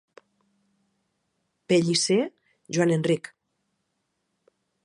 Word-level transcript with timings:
Pellicer, 1.67 2.19
Joan 2.73 2.91
Enric. 2.97 3.35